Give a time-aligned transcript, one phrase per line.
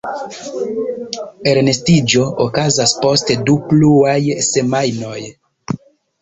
[1.51, 4.17] Elnestiĝo okazas post du pluaj
[4.49, 5.15] semajnoj.